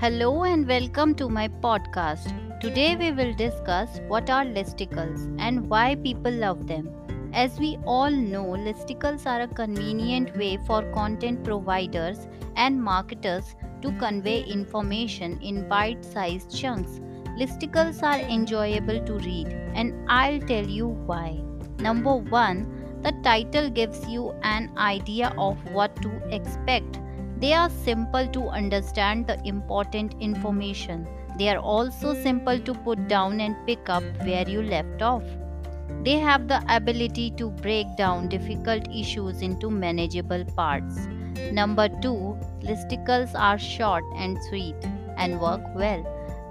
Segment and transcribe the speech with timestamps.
[0.00, 2.26] Hello and welcome to my podcast.
[2.60, 6.88] Today we will discuss what are listicles and why people love them.
[7.32, 13.90] As we all know, listicles are a convenient way for content providers and marketers to
[13.98, 17.00] convey information in bite sized chunks.
[17.36, 21.42] Listicles are enjoyable to read, and I'll tell you why.
[21.80, 27.00] Number 1 The title gives you an idea of what to expect
[27.40, 31.06] they are simple to understand the important information.
[31.38, 35.22] They are also simple to put down and pick up where you left off.
[36.02, 41.06] They have the ability to break down difficult issues into manageable parts.
[41.52, 44.76] Number 2, listicles are short and sweet
[45.16, 46.02] and work well.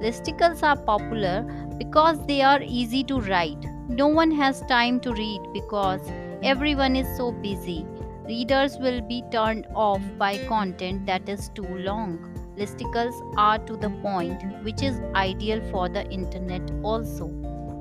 [0.01, 1.43] Listicles are popular
[1.77, 3.65] because they are easy to write.
[3.89, 6.01] No one has time to read because
[6.43, 7.85] everyone is so busy.
[8.27, 12.19] Readers will be turned off by content that is too long.
[12.57, 17.27] Listicles are to the point, which is ideal for the internet also.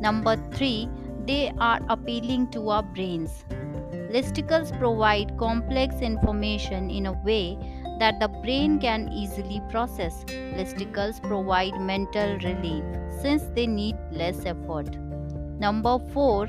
[0.01, 0.89] Number 3,
[1.27, 3.45] they are appealing to our brains.
[4.13, 7.59] Listicles provide complex information in a way
[7.99, 10.23] that the brain can easily process.
[10.29, 12.85] Listicles provide mental relief
[13.21, 14.97] since they need less effort.
[15.59, 16.49] Number 4,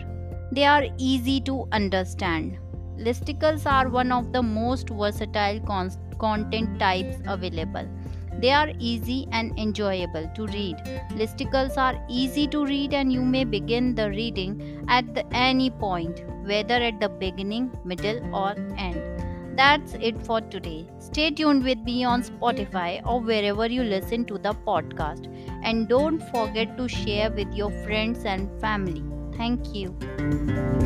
[0.51, 2.59] they are easy to understand.
[2.97, 7.87] Listicles are one of the most versatile con- content types available.
[8.39, 10.77] They are easy and enjoyable to read.
[11.11, 16.23] Listicles are easy to read and you may begin the reading at the, any point,
[16.45, 19.01] whether at the beginning, middle, or end.
[19.57, 20.87] That's it for today.
[20.99, 25.25] Stay tuned with me on Spotify or wherever you listen to the podcast.
[25.63, 29.03] And don't forget to share with your friends and family.
[29.35, 30.76] Thank you.